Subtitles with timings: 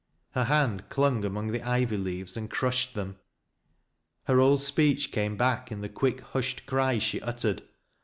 [0.33, 4.33] Hei hand clung among the ivy leaves and crushed them SOT YET.
[4.33, 7.61] 269 Her old speech came back in the quick hushed cry she uttered.